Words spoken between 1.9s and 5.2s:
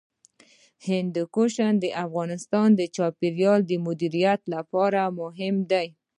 افغانستان د چاپیریال د مدیریت لپاره